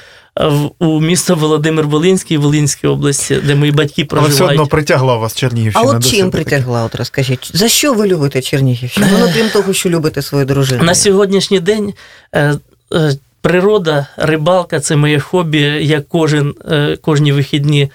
у 0.79 1.01
місто 1.01 1.35
Володимир 1.35 1.87
Волинський, 1.87 2.37
Волинській 2.37 2.87
області, 2.87 3.39
де 3.45 3.55
мої 3.55 3.71
батьки 3.71 4.07
Але 4.11 4.29
все 4.29 4.43
одно 4.43 4.67
притягла 4.67 5.17
вас 5.17 5.35
Чернігівщина. 5.35 5.85
А 5.85 5.95
от 5.97 6.05
чим 6.05 6.31
притягла, 6.31 6.83
от 6.83 6.95
розкажіть, 6.95 7.51
за 7.53 7.67
що 7.67 7.93
ви 7.93 8.07
любите 8.07 8.41
Чернігівщину? 8.41 9.07
Ну, 9.19 9.29
крім 9.33 9.49
того, 9.49 9.73
що 9.73 9.89
любите 9.89 10.21
свою 10.21 10.45
дружину. 10.45 10.83
На 10.83 10.95
сьогоднішній 10.95 11.59
день 11.59 11.93
е, 12.33 12.55
е, 12.93 13.15
природа, 13.41 14.07
рибалка 14.17 14.79
це 14.79 14.95
моє 14.95 15.19
хобі. 15.19 15.59
Я 15.81 16.01
кожен, 16.01 16.55
е, 16.71 16.97
кожні 17.01 17.31
вихідні 17.31 17.91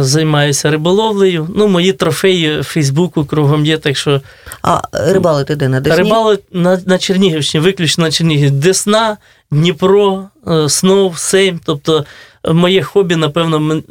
займаюся 0.00 0.70
риболовлею. 0.70 1.48
Ну, 1.56 1.68
мої 1.68 1.92
трофеї 1.92 2.60
в 2.60 2.64
Фейсбуку 2.64 3.24
кругом 3.24 3.66
є, 3.66 3.78
так 3.78 3.96
що 3.96 4.20
А 4.62 4.80
рибалити 4.92 5.56
де 5.56 5.68
на 5.68 5.80
Десні? 5.80 6.02
рибали 6.02 6.38
на, 6.52 6.80
на 6.86 6.98
Чернігівщині, 6.98 7.64
виключно 7.64 8.04
на 8.04 8.10
Чернігів. 8.10 8.50
Десна, 8.50 9.16
Дніпро, 9.50 10.24
е, 10.48 10.68
Снов, 10.68 11.18
Сейм. 11.18 11.60
Тобто 11.64 12.04
е, 12.44 12.52
моє 12.52 12.82
хобі, 12.82 13.16
напевно, 13.16 13.82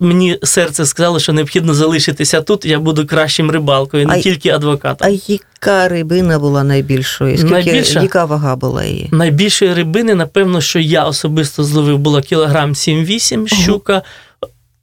мені 0.00 0.38
серце 0.42 0.86
сказало, 0.86 1.18
що 1.20 1.32
необхідно 1.32 1.74
залишитися 1.74 2.40
тут. 2.40 2.64
Я 2.64 2.78
буду 2.78 3.06
кращим 3.06 3.50
рибалкою, 3.50 4.06
не 4.06 4.14
А 4.14 4.20
тільки 4.20 4.50
адвокатом. 4.50 5.08
А 5.08 5.32
яка 5.32 5.88
рибина 5.88 6.38
була 6.38 6.64
найбільшою? 6.64 7.36
Скільки, 7.38 7.52
Найбільша? 7.52 8.02
Яка 8.02 8.24
вага 8.24 8.56
була 8.56 8.84
її? 8.84 9.08
Найбільшої 9.12 9.74
рибини, 9.74 10.14
напевно, 10.14 10.60
що 10.60 10.78
я 10.78 11.04
особисто 11.04 11.64
зловив, 11.64 11.98
було 11.98 12.20
кілограм 12.20 12.72
7-8 12.72 13.46
щука. 13.62 14.02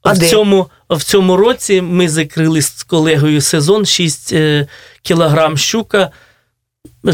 А 0.05 0.13
в, 0.13 0.17
де? 0.17 0.27
цьому, 0.29 0.67
в 0.89 1.03
цьому 1.03 1.37
році 1.37 1.81
ми 1.81 2.09
закрили 2.09 2.61
з 2.61 2.83
колегою 2.83 3.41
сезон 3.41 3.85
6 3.85 4.33
е, 4.33 4.67
кілограм 5.01 5.57
щука. 5.57 6.11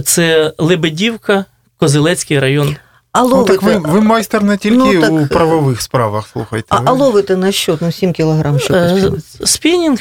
Це 0.06 0.54
Лебедівка, 0.58 1.46
Козелецький 1.78 2.40
район. 2.40 2.76
А 3.12 3.24
Ну, 3.24 3.44
так 3.44 3.62
ви, 3.62 3.78
ви 3.78 4.02
майстер 4.02 4.44
не 4.44 4.58
тільки 4.58 4.78
Ну, 4.78 5.02
так, 5.02 5.12
у 5.12 5.20
е, 5.20 5.26
правових 5.26 5.82
справах, 5.82 6.28
слухайте. 6.34 6.68
а, 6.70 6.80
ви- 6.80 6.84
а 6.88 6.92
ловите 6.92 7.36
на 7.36 7.52
що? 7.52 7.78
Ну, 7.82 7.92
7 7.92 8.14
кілограм 8.14 8.60
що 8.60 8.74
Е, 8.74 9.12
Спінінг. 9.46 10.00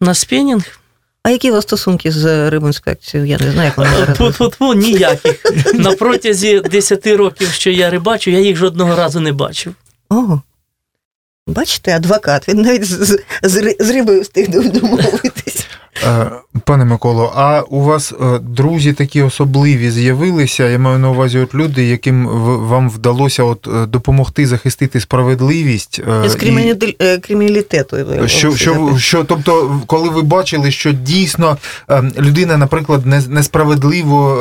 На 0.00 0.14
спінінг. 0.14 0.80
А 1.22 1.30
які 1.30 1.50
у 1.50 1.54
вас 1.54 1.62
стосунки 1.64 2.10
з 2.10 2.50
рибінспекцією? 2.50 3.28
Я 3.28 3.38
не 3.38 3.52
знаю, 3.52 3.66
як 3.66 3.76
вони 3.76 3.90
зараз. 3.98 4.18
Фу-фу-фу, 4.18 4.74
ніяких. 4.74 5.44
На 5.74 5.92
протязі 5.92 6.60
10 6.60 7.06
років, 7.06 7.48
що 7.48 7.70
я 7.70 7.90
рибачу, 7.90 8.30
я 8.30 8.38
їх 8.40 8.56
жодного 8.56 8.96
разу 8.96 9.20
не 9.20 9.32
бачив. 9.32 9.74
Ого. 10.08 10.42
Бачите, 11.54 11.96
адвокат, 11.96 12.48
він 12.48 12.62
навіть 12.62 12.84
з, 12.84 12.88
з, 13.06 13.18
з 13.42 13.56
ри- 13.56 13.92
рибою 13.92 14.20
встиг 14.20 14.48
домовитись. 14.48 15.66
Е, 16.06 16.30
Пане 16.64 16.84
Миколо, 16.84 17.32
а 17.36 17.60
у 17.60 17.80
вас 17.82 18.12
е, 18.12 18.38
друзі 18.38 18.92
такі 18.92 19.22
особливі 19.22 19.90
з'явилися? 19.90 20.68
Я 20.68 20.78
маю 20.78 20.98
на 20.98 21.10
увазі 21.10 21.38
от 21.38 21.54
люди, 21.54 21.84
яким 21.86 22.26
вам 22.68 22.90
вдалося 22.90 23.42
от 23.42 23.68
е, 23.74 23.86
допомогти 23.86 24.46
захистити 24.46 25.00
справедливість. 25.00 26.00
З 26.26 26.34
і- 26.34 26.38
криміналітету. 27.22 27.96
е, 27.96 28.28
Що, 28.28 28.56
що, 28.56 28.94
що, 28.98 29.24
тобто, 29.24 29.80
коли 29.86 30.08
ви 30.08 30.22
бачили, 30.22 30.70
що 30.70 30.92
дійсно 30.92 31.56
людина, 32.18 32.56
наприклад, 32.56 33.06
не- 33.06 33.22
несправедливо 33.28 34.38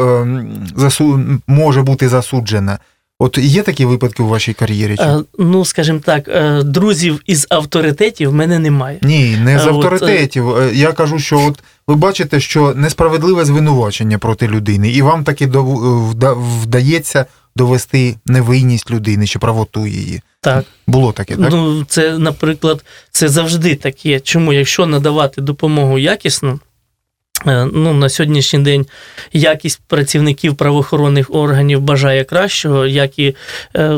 засу, 0.75 1.19
може 1.47 1.81
бути 1.81 2.09
засуджена. 2.09 2.79
От 3.21 3.37
є 3.37 3.61
такі 3.63 3.85
випадки 3.85 4.23
у 4.23 4.27
вашій 4.27 4.53
кар'єрі? 4.53 4.97
Чи? 4.97 5.03
Е, 5.03 5.19
Ну, 5.39 5.65
скажімо 5.65 5.99
так, 6.05 6.27
е, 6.27 6.63
друзів 6.63 7.21
із 7.25 7.47
авторитетів 7.49 8.29
в 8.29 8.33
мене 8.33 8.59
немає. 8.59 8.99
Ні, 9.01 9.37
не 9.43 9.59
з 9.59 9.65
от, 9.67 9.73
авторитетів. 9.73 10.49
Е, 10.57 10.71
Я 10.73 10.91
кажу, 10.91 11.19
що 11.19 11.39
от 11.39 11.59
ви 11.87 11.95
бачите, 11.95 12.39
що 12.39 12.73
несправедливе 12.75 13.45
звинувачення 13.45 14.17
проти 14.17 14.47
людини, 14.47 14.89
і 14.91 15.01
вам 15.01 15.23
таки 15.23 15.47
вда- 15.47 16.61
вдається 16.61 17.25
довести 17.55 18.15
невинність 18.25 18.91
людини 18.91 19.27
чи 19.27 19.39
правоту 19.39 19.87
її. 19.87 20.21
Так. 20.41 20.65
Було 20.87 21.11
таке, 21.11 21.35
так? 21.35 21.47
Ну, 21.51 21.85
це, 21.87 22.17
наприклад, 22.17 22.85
це 23.11 23.29
завжди 23.29 23.75
таке. 23.75 24.19
Чому, 24.19 24.53
якщо 24.53 24.85
надавати 24.85 25.41
допомогу 25.41 25.99
якісно, 25.99 26.49
е, 26.49 26.59
ну, 27.45 27.93
на 27.93 28.09
сьогоднішній 28.09 28.59
день 28.59 28.85
якість 29.33 29.81
працівників 29.87 30.55
правоохоронних 30.55 31.35
органів 31.35 31.81
бажає 31.81 32.23
кращого, 32.23 32.85
як 32.85 33.19
і 33.19 33.35
е, 33.75 33.97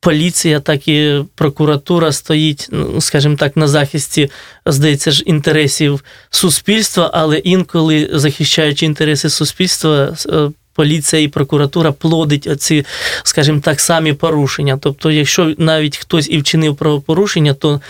поліція, 0.00 0.60
так 0.60 0.88
і 0.88 1.24
прокуратура 1.34 2.12
стоїть, 2.12 2.68
ну, 2.70 3.00
скажімо 3.00 3.36
так, 3.36 3.56
на 3.56 3.68
захисті, 3.68 4.30
здається 4.66 5.10
ж, 5.10 5.22
інтересів 5.26 6.04
суспільства, 6.30 7.10
але 7.14 7.38
інколи, 7.38 8.10
захищаючи 8.12 8.86
інтереси 8.86 9.30
суспільства, 9.30 10.16
е, 10.26 10.50
поліція 10.74 11.22
і 11.22 11.28
прокуратура 11.28 11.92
плодить 11.92 12.46
оці, 12.46 12.84
скажімо 13.22 13.60
так, 13.60 13.80
самі 13.80 14.12
порушення. 14.12 14.78
Тобто, 14.82 15.10
якщо 15.10 15.54
навіть 15.58 15.96
хтось 15.96 16.28
і 16.30 16.38
вчинив 16.38 16.76
правопорушення, 16.76 17.54
то 17.54 17.80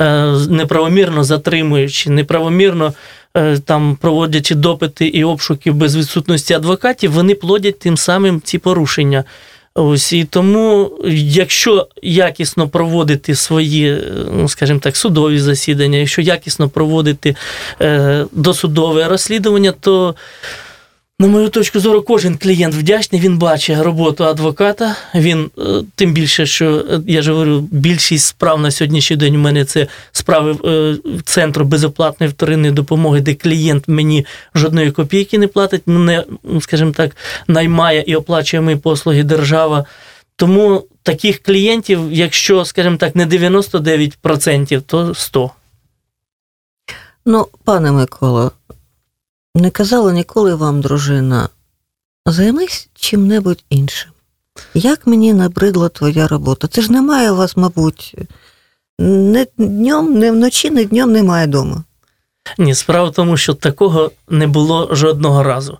е, 0.00 0.24
неправомірно 0.48 1.24
затримуючи, 1.24 2.10
неправомірно 2.10 2.86
е, 2.86 2.92
там 3.64 3.96
проводячи 4.00 4.54
допити 4.54 5.06
і 5.06 5.24
обшуки 5.24 5.72
без 5.72 5.96
відсутності 5.96 6.54
адвокатів, 6.54 7.12
вони 7.12 7.34
плодять 7.34 7.78
тим 7.78 7.96
самим 7.96 8.40
ці 8.44 8.58
порушення. 8.58 9.24
Ось 9.76 10.12
і 10.12 10.24
тому, 10.24 10.92
якщо 11.14 11.88
якісно 12.02 12.68
проводити 12.68 13.34
свої, 13.34 13.92
е, 13.92 14.02
ну 14.32 14.48
скажімо 14.48 14.78
так, 14.78 14.96
судові 14.96 15.38
засідання, 15.38 15.98
якщо 15.98 16.22
якісно 16.22 16.68
проводити 16.68 17.36
е, 17.80 18.26
досудове 18.32 19.08
розслідування, 19.08 19.72
то 19.80 20.14
на 21.18 21.26
мою 21.26 21.48
точку 21.48 21.80
зору, 21.80 22.02
кожен 22.02 22.38
клієнт 22.38 22.74
вдячний, 22.74 23.20
він 23.20 23.38
бачить 23.38 23.78
роботу 23.78 24.24
адвоката. 24.24 24.96
Він 25.14 25.50
е, 25.58 25.62
тим 25.94 26.12
більше, 26.12 26.46
що 26.46 26.86
е, 26.90 27.00
я 27.06 27.22
ж 27.22 27.32
говорю, 27.32 27.68
більшість 27.70 28.26
справ 28.26 28.60
на 28.60 28.70
сьогоднішній 28.70 29.16
день 29.16 29.36
у 29.36 29.38
мене 29.38 29.64
це 29.64 29.86
справи 30.12 30.56
е, 30.64 30.96
центру 31.24 31.64
безоплатної 31.64 32.32
вторинної 32.32 32.72
допомоги, 32.72 33.20
де 33.20 33.34
клієнт 33.34 33.88
мені 33.88 34.26
жодної 34.54 34.90
копійки 34.90 35.38
не 35.38 35.46
платить. 35.46 35.82
Мене, 35.86 36.24
скажімо 36.60 36.92
так, 36.92 37.16
наймає 37.48 38.04
і 38.06 38.16
оплачує 38.16 38.60
мої 38.60 38.76
послуги 38.76 39.22
держава. 39.22 39.84
Тому 40.36 40.84
таких 41.02 41.42
клієнтів, 41.42 42.12
якщо, 42.12 42.64
скажімо 42.64 42.96
так, 42.96 43.16
не 43.16 43.26
99%, 43.26 44.80
то 44.80 45.06
100%. 45.06 45.50
Ну, 47.26 47.46
пане 47.64 47.92
Миколо, 47.92 48.52
не 49.54 49.70
казала 49.70 50.12
ніколи 50.12 50.54
вам, 50.54 50.80
дружина, 50.80 51.48
займись 52.26 52.88
чим-небудь 52.94 53.64
іншим. 53.70 54.10
Як 54.74 55.06
мені 55.06 55.34
набридла 55.34 55.88
твоя 55.88 56.28
робота? 56.28 56.68
Це 56.68 56.82
ж 56.82 56.92
немає 56.92 57.30
у 57.30 57.36
вас, 57.36 57.56
мабуть, 57.56 58.14
не 58.98 59.46
днем, 59.58 60.18
не 60.18 60.32
вночі, 60.32 60.70
не 60.70 60.84
днем 60.84 61.12
немає 61.12 61.46
вдома. 61.46 61.84
Ні, 62.58 62.74
справа 62.74 63.08
в 63.08 63.12
тому, 63.12 63.36
що 63.36 63.54
такого 63.54 64.10
не 64.28 64.46
було 64.46 64.88
жодного 64.92 65.42
разу. 65.42 65.78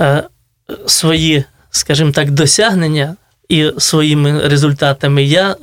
Е, 0.00 0.28
свої, 0.86 1.44
скажімо 1.70 2.12
так, 2.12 2.30
досягнення 2.30 3.16
і 3.52 3.72
своїми 3.78 4.48
результатами 4.48 5.24
я 5.24 5.56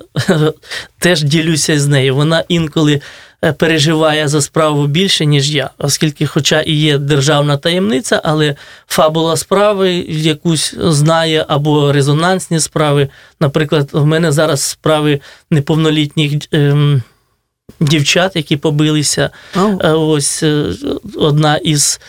теж 1.00 1.24
ділюся 1.24 1.80
з 1.80 1.88
нею. 1.88 2.16
Вона 2.16 2.44
інколи 2.48 3.02
е, 3.44 3.54
переживає 3.54 4.28
за 4.28 4.42
справу 4.42 4.88
більше, 4.88 5.26
ніж 5.26 5.56
я, 5.56 5.70
оскільки, 5.78 6.26
хоча 6.26 6.62
і 6.62 6.74
є 6.74 6.98
державна 6.98 7.58
таємниця, 7.58 8.22
але 8.24 8.56
фабула 8.88 9.38
справи 9.38 9.94
якусь 10.10 10.76
знає 10.80 11.46
або 11.48 11.92
резонансні 11.92 12.60
справи. 12.60 13.10
Наприклад, 13.40 13.90
в 13.94 14.06
мене 14.06 14.32
зараз 14.32 14.62
справи 14.62 15.20
неповнолітніх. 15.52 16.34
Ем, 16.52 17.04
Дівчат, 17.80 18.36
які 18.36 18.58
побилися. 18.58 19.30
Е, 19.56 19.92
Ось 19.92 20.44
е, 20.44 20.66
одна 21.16 21.58
із 21.58 22.00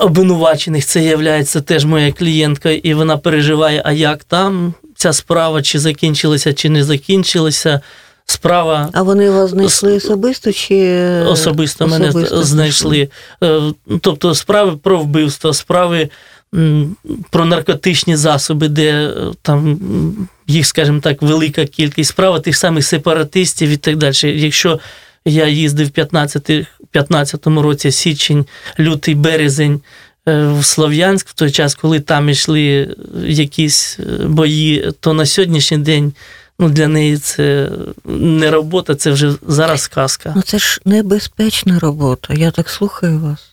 обвинувачених, 0.00 0.86
це 0.86 1.04
є 1.04 1.44
теж 1.44 1.84
моя 1.84 2.12
клієнтка, 2.12 2.70
і 2.70 2.94
вона 2.94 3.16
переживає, 3.16 3.82
а 3.84 3.92
як 3.92 4.24
там 4.24 4.74
ця 4.94 5.12
справа, 5.12 5.62
чи 5.62 5.78
закінчилася, 5.78 6.52
чи 6.52 6.68
не 6.68 6.84
закінчилася. 6.84 7.80
Справа 8.30 8.88
А 8.92 9.02
вони 9.02 9.30
вас 9.30 9.50
знайшли 9.50 9.92
особисто 9.92 10.52
чи 10.52 11.00
особисто 11.20 11.86
мене 11.86 12.08
особисто 12.08 12.42
знайшли. 12.42 13.08
Е, 13.44 13.60
Тобто 14.00 14.34
справи 14.34 14.76
про 14.82 14.98
вбивство, 14.98 15.52
справи 15.52 16.08
про 17.30 17.44
наркотичні 17.44 18.16
засоби, 18.16 18.68
де 18.68 18.90
е, 18.90 19.12
там 19.42 19.78
їх, 20.46 20.66
скажімо 20.66 21.00
так, 21.00 21.22
велика 21.22 21.66
кількість 21.66 22.10
справа 22.10 22.40
тих 22.40 22.56
самих 22.56 22.84
сепаратистів 22.84 23.68
і 23.68 23.76
так 23.76 23.96
далі. 23.96 24.14
Якщо 24.22 24.78
я 25.24 25.48
їздив 25.48 25.86
в 25.86 25.90
15, 25.90 26.50
15-му 26.92 27.62
році 27.62 27.90
січень, 27.90 28.46
лютий 28.78 29.14
березень 29.14 29.80
е, 30.28 30.46
в 30.46 30.64
Слов'янськ, 30.64 31.28
в 31.28 31.32
той 31.32 31.50
час, 31.50 31.74
коли 31.74 32.00
там 32.00 32.28
йшли 32.28 32.96
якісь 33.26 33.98
е, 34.00 34.24
бої, 34.24 34.92
то 35.00 35.12
на 35.12 35.26
сьогоднішній 35.26 35.78
день 35.78 36.12
ну, 36.58 36.68
для 36.68 36.88
неї 36.88 37.18
це 37.18 37.70
не 38.04 38.50
робота, 38.50 38.94
це 38.94 39.10
вже 39.10 39.34
зараз 39.46 39.80
сказка. 39.80 40.32
Ну 40.36 40.42
це 40.42 40.58
ж 40.58 40.80
небезпечна 40.84 41.78
робота. 41.78 42.34
Я 42.34 42.50
так 42.50 42.68
слухаю 42.68 43.18
вас. 43.18 43.48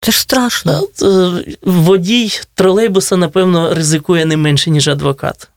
Це 0.00 0.12
ж 0.12 0.20
страшно. 0.20 0.88
Е, 1.02 1.56
Водій 1.62 2.40
тролейбуса, 2.54 3.16
напевно, 3.16 3.74
ризикує 3.74 4.24
не 4.24 4.36
менше, 4.36 4.70
ніж 4.70 4.88
адвокат. 4.88 5.48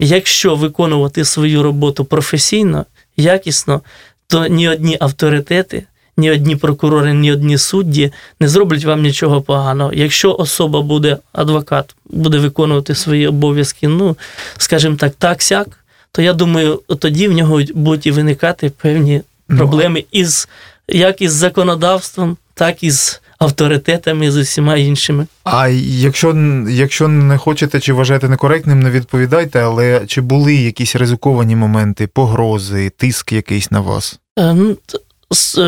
Якщо 0.00 0.54
виконувати 0.56 1.24
свою 1.24 1.62
роботу 1.62 2.04
професійно, 2.04 2.86
якісно, 3.16 3.80
то 4.26 4.46
ні 4.46 4.68
одні 4.68 4.96
авторитети, 5.00 5.86
ні 6.16 6.30
одні 6.30 6.56
прокурори, 6.56 7.14
ні 7.14 7.32
одні 7.32 7.58
судді 7.58 8.12
не 8.40 8.48
зроблять 8.48 8.84
вам 8.84 9.02
нічого 9.02 9.42
поганого. 9.42 9.92
Якщо 9.92 10.36
особа 10.36 10.82
буде, 10.82 11.16
адвокат, 11.32 11.94
буде 12.04 12.38
виконувати 12.38 12.94
свої 12.94 13.26
обов'язки, 13.26 13.88
ну, 13.88 14.16
скажімо 14.58 14.96
так, 14.96 15.14
так-сяк, 15.18 15.68
то 16.12 16.22
я 16.22 16.32
думаю, 16.32 16.82
тоді 16.98 17.28
в 17.28 17.32
нього 17.32 17.62
будуть 17.74 18.06
і 18.06 18.10
виникати 18.10 18.70
певні 18.70 19.22
Ну, 19.48 19.58
проблеми 19.58 20.04
із 20.12 20.48
як 20.88 21.22
із 21.22 21.32
законодавством, 21.32 22.36
так 22.54 22.82
і 22.82 22.90
з 22.90 23.21
авторитетами, 23.42 24.30
з 24.30 24.36
усіма 24.36 24.76
іншими. 24.76 25.26
А 25.44 25.68
якщо, 25.68 26.36
якщо 26.68 27.08
не 27.08 27.38
хочете 27.38 27.80
чи 27.80 27.92
вважаєте 27.92 28.28
некоректним, 28.28 28.80
не 28.80 28.90
відповідайте, 28.90 29.60
але 29.60 30.02
чи 30.06 30.20
були 30.20 30.54
якісь 30.54 30.96
ризиковані 30.96 31.56
моменти, 31.56 32.06
погрози, 32.06 32.90
тиск 32.90 33.32
якийсь 33.32 33.70
на 33.70 33.80
вас? 33.80 34.20
Е, 34.38 34.54
ну, 34.54 34.76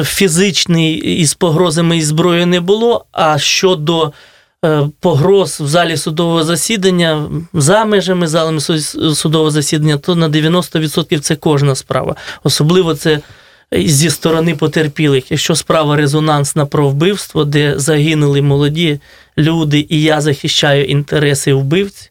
Фізичний 0.04 0.94
із 0.94 1.34
погрозами 1.34 1.96
і 1.96 2.02
зброєю 2.02 2.46
не 2.46 2.60
було. 2.60 3.04
А 3.12 3.38
щодо 3.38 4.12
е, 4.64 4.88
погроз 5.00 5.60
в 5.60 5.66
залі 5.66 5.96
судового 5.96 6.44
засідання, 6.44 7.30
за 7.52 7.84
межами 7.84 8.26
залами 8.26 8.60
судового 9.14 9.50
засідання, 9.50 9.96
то 9.96 10.14
на 10.14 10.28
90% 10.28 11.18
це 11.18 11.36
кожна 11.36 11.74
справа. 11.74 12.14
Особливо 12.42 12.94
це 12.94 13.20
зі 13.74 14.10
сторони 14.10 14.54
потерпілих. 14.54 15.30
Якщо 15.30 15.54
справа 15.54 15.96
резонансна 15.96 16.66
про 16.66 16.88
вбивство, 16.88 17.44
де 17.44 17.78
загинули 17.78 18.42
молоді 18.42 19.00
люди, 19.38 19.86
і 19.88 20.02
я 20.02 20.20
захищаю 20.20 20.84
інтереси 20.84 21.54
вбивць, 21.54 22.10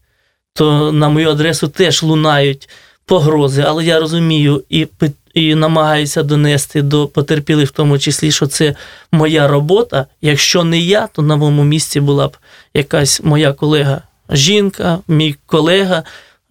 то 0.53 0.91
на 0.91 1.09
мою 1.09 1.29
адресу 1.29 1.67
теж 1.67 2.03
лунають 2.03 2.69
погрози, 3.05 3.63
але 3.67 3.85
я 3.85 3.99
розумію 3.99 4.63
і, 4.69 4.87
і 5.33 5.55
намагаюся 5.55 6.23
донести 6.23 6.81
до 6.81 7.07
потерпілих, 7.07 7.69
в 7.69 7.71
тому 7.71 7.99
числі, 7.99 8.31
що 8.31 8.47
це 8.47 8.75
моя 9.11 9.47
робота. 9.47 10.05
Якщо 10.21 10.63
не 10.63 10.79
я, 10.79 11.07
то 11.07 11.21
на 11.21 11.35
моєму 11.35 11.63
місці 11.63 11.99
була 11.99 12.27
б 12.27 12.37
якась 12.73 13.21
моя 13.23 13.53
колега 13.53 14.01
жінка, 14.29 14.99
мій 15.07 15.35
колега, 15.45 16.03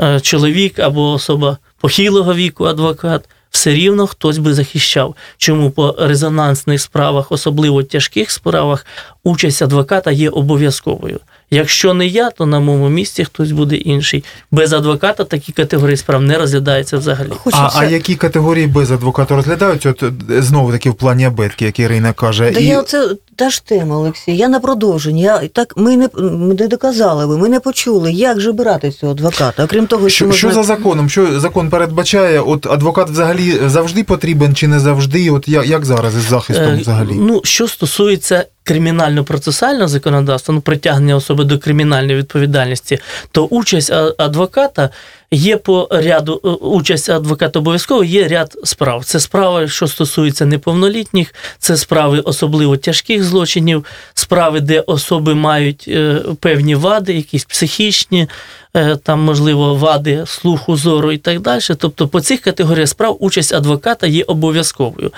е, 0.02 0.20
чоловік 0.20 0.78
або 0.78 1.12
особа 1.12 1.58
похилого 1.80 2.34
віку, 2.34 2.64
адвокат. 2.64 3.28
Все 3.52 3.74
рівно 3.74 4.06
хтось 4.06 4.38
би 4.38 4.54
захищав. 4.54 5.14
Чому 5.36 5.70
по 5.70 5.96
резонансних 5.98 6.80
справах, 6.80 7.32
особливо 7.32 7.82
тяжких 7.82 8.30
справах, 8.30 8.86
участь 9.24 9.62
адвоката 9.62 10.10
є 10.10 10.30
обов'язковою. 10.30 11.20
Якщо 11.54 11.94
не 11.94 12.06
я, 12.06 12.30
то 12.30 12.46
на 12.46 12.60
моєму 12.60 12.88
місці 12.88 13.24
хтось 13.24 13.52
буде 13.52 13.76
інший. 13.76 14.24
Без 14.50 14.72
адвоката 14.72 15.24
такі 15.24 15.52
категорії 15.52 15.96
справ 15.96 16.22
не 16.22 16.38
розглядаються 16.38 16.98
взагалі. 16.98 17.28
А, 17.52 17.70
а 17.74 17.84
які 17.84 18.14
категорії 18.14 18.66
без 18.66 18.90
адвоката 18.90 19.36
розглядаються? 19.36 19.90
От 19.90 20.02
е, 20.02 20.42
знову 20.42 20.72
таки 20.72 20.90
в 20.90 20.94
плані 20.94 21.24
абетки, 21.24 21.64
як 21.64 21.78
Ірина 21.78 22.12
каже. 22.12 22.50
Да 22.50 22.60
я 22.60 22.80
оце 22.80 23.08
та 23.36 23.50
ж 23.50 23.64
тема, 23.64 23.96
Олексій. 23.96 24.36
Я 24.36 24.48
на 24.48 24.60
продовженні. 24.60 25.22
Я 25.22 25.38
так 25.38 25.74
ми 25.76 25.96
не 25.96 26.08
не 26.54 26.68
доказали 26.68 27.26
ви, 27.26 27.38
ми 27.38 27.48
не 27.48 27.60
почули, 27.60 28.12
як 28.12 28.40
же 28.40 28.52
брати 28.52 28.90
цього 28.90 29.12
адвоката. 29.12 29.64
Окрім 29.64 29.86
того, 29.86 30.08
що, 30.08 30.16
Що, 30.16 30.26
можна... 30.26 30.38
що 30.38 30.52
за 30.52 30.62
законом? 30.62 31.10
Що 31.10 31.40
закон 31.40 31.70
передбачає? 31.70 32.40
От 32.40 32.66
адвокат 32.66 33.10
взагалі 33.10 33.60
завжди 33.66 34.04
потрібен 34.04 34.54
чи 34.54 34.68
не 34.68 34.80
завжди? 34.80 35.30
От 35.30 35.48
як, 35.48 35.66
як 35.66 35.84
зараз 35.84 36.16
із 36.16 36.22
захистом 36.22 36.64
Е, 36.64 36.76
взагалі? 36.80 37.12
Ну, 37.14 37.40
що 37.44 37.68
стосується 37.68 38.44
кримінально-процесуального 38.64 39.88
законодавства, 39.88 40.54
ну, 40.54 40.60
притягнення 40.60 41.16
особи 41.16 41.44
до 41.44 41.58
кримінальної 41.58 42.18
відповідальності, 42.18 42.98
то 43.32 43.44
участь 43.44 43.92
адвоката 44.18 44.90
є 45.32 45.56
по 45.56 45.88
ряду, 45.90 46.40
е, 46.44 46.48
участь 46.48 47.10
адвоката 47.10 47.58
обов'язково 47.58 48.04
є 48.04 48.28
ряд 48.28 48.58
справ. 48.64 49.04
Це 49.04 49.20
справи, 49.20 49.68
що 49.68 49.88
стосуються 49.88 50.46
неповнолітніх, 50.46 51.34
це 51.58 51.76
справи 51.76 52.20
особливо 52.20 52.76
тяжких 52.76 53.24
злочинів, 53.24 53.84
справи, 54.14 54.60
де 54.60 54.80
особи 54.80 55.34
мають 55.34 55.84
е, 55.88 56.22
певні 56.40 56.74
вади, 56.74 57.14
якісь 57.14 57.44
психічні, 57.44 58.28
е, 58.76 58.96
там, 58.96 59.20
можливо, 59.20 59.74
вади 59.74 60.24
слуху, 60.26 60.76
зору 60.76 61.12
і 61.12 61.18
так 61.18 61.40
далі. 61.40 61.62
Тобто 61.78 62.08
по 62.08 62.20
цих 62.20 62.40
категоріях 62.40 62.88
справ 62.88 63.16
участь 63.20 63.54
адвоката 63.54 64.06
є 64.06 64.22
обов'язковою. 64.22 65.12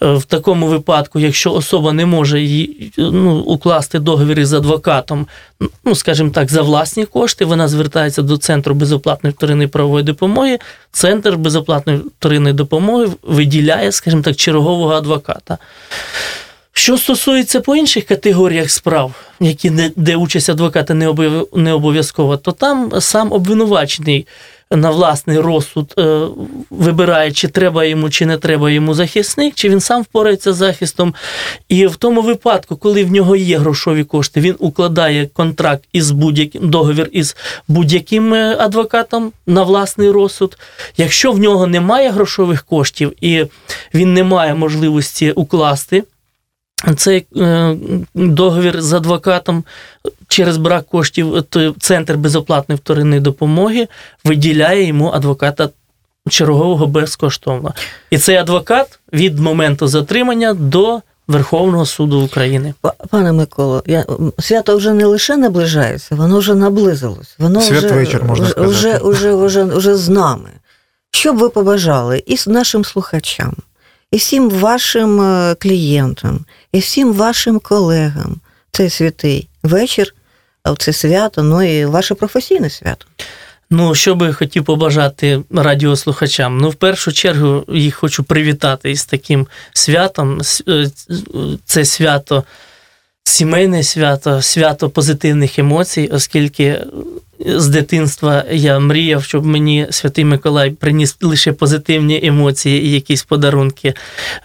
В 0.00 0.24
такому 0.24 0.66
випадку, 0.66 1.18
якщо 1.18 1.52
особа 1.52 1.92
не 1.92 2.06
може 2.06 2.66
ну, 2.98 3.38
укласти 3.38 3.98
договір 3.98 4.40
із 4.40 4.52
адвокатом, 4.52 5.26
ну, 5.84 5.94
скажімо 5.94 6.30
так, 6.30 6.50
за 6.50 6.62
власні 6.62 7.04
кошти, 7.04 7.44
вона 7.44 7.68
звертається 7.68 8.22
до 8.22 8.36
Центру 8.36 8.74
безоплатної 8.74 9.34
вторинної 9.34 9.57
правової 9.66 10.04
допомоги. 10.04 10.58
Центр 10.92 11.36
безоплатної 11.36 11.98
вторинної 11.98 12.54
допомоги 12.54 13.06
виділяє, 13.22 13.92
скажімо 13.92 14.22
так, 14.22 14.36
чергового 14.36 14.92
адвоката. 14.92 15.58
Що 16.72 16.98
стосується 16.98 17.60
по 17.60 17.76
інших 17.76 18.04
категоріях 18.04 18.70
справ, 18.70 19.12
які 19.40 19.70
не, 19.70 19.90
де 19.96 20.16
участь 20.16 20.50
адвоката 20.50 20.94
не 21.54 21.72
обов'язкова, 21.72 22.36
то 22.36 22.52
там 22.52 22.92
сам 23.00 23.32
обвинувачений 23.32 24.26
на 24.70 24.90
власний 24.90 25.38
розсуд 25.38 25.94
е, 25.98 26.26
вибирає, 26.70 27.32
чи 27.32 27.48
треба 27.48 27.84
йому, 27.84 28.10
чи 28.10 28.26
не 28.26 28.36
треба 28.36 28.70
йому 28.70 28.94
захисник, 28.94 29.54
чи 29.54 29.68
він 29.68 29.80
сам 29.80 30.02
впорається 30.02 30.52
з 30.52 30.56
захистом. 30.56 31.14
І 31.68 31.86
в 31.86 31.96
тому 31.96 32.22
випадку, 32.22 32.76
коли 32.76 33.04
в 33.04 33.12
нього 33.12 33.36
є 33.36 33.58
грошові 33.58 34.04
кошти, 34.04 34.40
він 34.40 34.54
укладає 34.58 35.26
контракт 35.26 35.84
із 35.92 36.10
будь-яким 36.10 36.70
договір 36.70 37.08
із 37.12 37.36
будь-яким 37.68 38.34
е, 38.34 38.56
адвокатом 38.60 39.32
на 39.46 39.62
власний 39.62 40.10
розсуд. 40.10 40.58
Якщо 40.96 41.32
в 41.32 41.38
нього 41.38 41.66
немає 41.66 42.10
грошових 42.10 42.64
коштів 42.64 43.12
і 43.20 43.44
він 43.94 44.14
не 44.14 44.24
має 44.24 44.54
можливості 44.54 45.32
укласти 45.32 46.02
цей 46.96 47.26
е, 47.36 47.76
договір 48.14 48.82
з 48.82 48.92
адвокатом 48.92 49.64
через 50.28 50.56
брак 50.56 50.86
коштів, 50.86 51.44
центр 51.80 52.14
безоплатної 52.14 52.76
вторинної 52.76 53.20
допомоги 53.20 53.88
виділяє 54.24 54.86
йому 54.86 55.10
адвоката 55.10 55.68
чергового 56.30 56.86
безкоштовно. 56.86 57.74
І 58.10 58.18
цей 58.18 58.36
адвокат 58.36 58.98
від 59.12 59.38
моменту 59.38 59.86
затримання 59.86 60.54
до 60.54 61.00
Верховного 61.28 61.86
суду 61.86 62.20
України. 62.20 62.74
Пане 63.10 63.32
Миколо, 63.32 63.82
я, 63.86 64.04
свято 64.38 64.76
вже 64.76 64.92
не 64.94 65.06
лише 65.06 65.36
наближається, 65.36 66.14
воно 66.14 66.38
вже 66.38 66.54
наблизилось. 66.54 67.34
Воно 67.38 67.60
вже, 67.60 67.80
Святвечір, 67.80 68.24
можна 68.24 68.44
вже, 68.44 68.52
сказати. 68.52 68.70
Вже, 68.70 68.98
вже, 69.04 69.34
вже, 69.34 69.64
вже 69.64 69.96
з 69.96 70.08
нами. 70.08 70.50
Що 71.10 71.32
б 71.32 71.36
ви 71.36 71.48
побажали 71.48 72.22
і 72.26 72.36
з 72.36 72.46
нашим 72.46 72.84
слухачам, 72.84 73.52
і 74.10 74.16
всім 74.16 74.50
вашим 74.50 75.20
е, 75.20 75.54
клієнтам, 75.58 76.44
і 76.72 76.78
всім 76.78 77.12
вашим 77.12 77.58
колегам 77.58 78.40
цей 78.72 78.90
святий 78.90 79.48
вечір, 79.62 80.14
це 80.78 80.92
свято, 80.92 81.42
ну 81.42 81.62
і 81.62 81.84
ваше 81.84 82.14
професійне 82.14 82.70
свято. 82.70 83.06
Ну, 83.70 83.94
що 83.94 84.14
би 84.14 84.32
хотів 84.32 84.64
побажати 84.64 85.42
радіослухачам? 85.50 86.58
Ну, 86.58 86.70
в 86.70 86.74
першу 86.74 87.12
чергу 87.12 87.64
їх 87.68 87.94
хочу 87.94 88.24
привітати 88.24 88.90
із 88.90 89.04
таким 89.04 89.46
святом. 89.72 90.40
Е, 90.68 90.86
Це 91.64 91.84
свято, 91.84 92.44
сімейне 93.24 93.82
свято, 93.82 94.42
свято 94.42 94.90
позитивних 94.90 95.58
емоцій, 95.58 96.10
оскільки 96.12 96.80
з 97.46 97.68
дитинства 97.68 98.44
я 98.50 98.78
мріяв, 98.78 99.24
щоб 99.24 99.46
мені 99.46 99.86
Святий 99.90 100.24
Миколай 100.24 100.70
приніс 100.70 101.16
лише 101.22 101.52
позитивні 101.52 102.20
емоції 102.22 102.86
і 102.86 102.90
якісь 102.90 103.22
подарунки. 103.22 103.94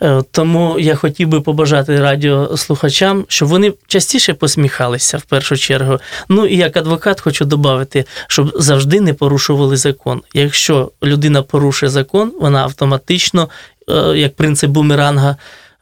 Е, 0.02 0.24
Тому 0.32 0.80
я 0.80 0.96
хотів 0.96 1.28
би 1.28 1.42
побажати 1.42 2.00
радіослухачам, 2.00 3.26
щоб 3.28 3.50
вони 3.50 3.74
частіше 3.88 4.34
посміхалися 4.34 5.18
в 5.18 5.22
першу 5.22 5.58
чергу. 5.58 6.00
Ну 6.30 6.46
і 6.46 6.58
як 6.58 6.78
адвокат 6.78 7.22
хочу 7.22 7.46
додати, 7.46 8.06
щоб 8.28 8.52
завжди 8.60 9.02
не 9.02 9.14
порушували 9.14 9.78
закон. 9.78 10.22
Якщо 10.34 10.92
людина 11.04 11.42
порушує 11.44 11.90
закон, 11.90 12.32
вона 12.42 12.64
автоматично, 12.64 13.50
е, 13.90 13.94
як 14.18 14.36
принцип 14.36 14.72
бумеранга, 14.72 15.36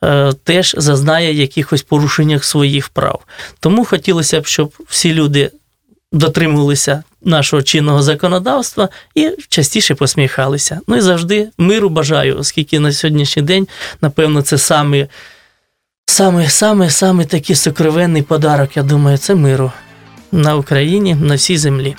е, 0.04 0.34
теж 0.43 0.76
зазнає 0.78 1.34
якихось 1.34 1.82
порушеннях 1.82 2.43
своїх 2.43 2.89
прав. 2.89 3.21
Тому 3.60 3.86
хотілося 3.86 4.41
б, 4.41 4.45
щоб 4.45 4.74
всі 4.88 5.13
люди 5.13 5.52
дотримувалися 6.12 7.04
нашого 7.21 7.62
чинного 7.62 8.02
законодавства 8.02 8.89
і 9.15 9.30
частіше 9.50 9.95
посміхалися. 9.95 10.80
Ну 10.88 10.95
і 10.95 11.02
завжди 11.02 11.50
миру 11.58 11.89
бажаю, 11.89 12.38
оскільки 12.38 12.80
на 12.80 12.91
сьогоднішній 12.91 13.43
день, 13.43 13.67
напевно, 14.02 14.41
це 14.41 14.58
саме, 14.58 15.08
саме, 16.06 16.50
саме, 16.50 16.89
саме 16.89 17.26
такий 17.26 17.56
сокровенний 17.56 18.21
подарок, 18.21 18.78
я 18.78 18.84
думаю, 18.84 19.17
це 19.17 19.36
миру 19.36 19.71
на 20.32 20.56
Україні, 20.56 21.15
на 21.15 21.36
всій 21.36 21.58
землі. 21.58 21.95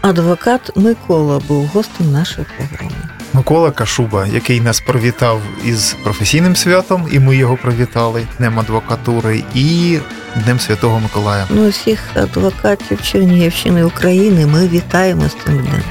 Адвокат 0.00 0.76
Микола 0.76 1.40
був 1.48 1.66
гостем 1.66 2.12
нашої 2.12 2.46
програми. 2.56 3.13
Микола 3.34 3.70
Кашуба, 3.70 4.26
який 4.26 4.60
нас 4.60 4.80
привітав 4.80 5.40
із 5.64 5.96
професійним 6.04 6.56
святом, 6.56 7.08
і 7.12 7.18
ми 7.18 7.36
його 7.36 7.56
привітали 7.56 8.26
Днем 8.38 8.60
адвокатури 8.60 9.42
і 9.54 9.98
Днем 10.36 10.60
Святого 10.60 11.00
Миколая. 11.00 11.46
Ну, 11.50 11.68
всіх 11.68 12.00
адвокатів 12.14 13.02
Чернігівщини 13.02 13.84
України 13.84 14.46
ми 14.46 14.68
вітаємо 14.68 15.28
з 15.28 15.36
цим 15.44 15.58
днем. 15.58 15.82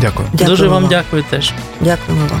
Дякую. 0.00 0.28
Дякую. 0.32 0.50
Дуже 0.50 0.68
вам 0.68 0.86
дякую 0.88 1.24
теж. 1.30 1.52
Дякуємо 1.80 2.26
вам. 2.30 2.40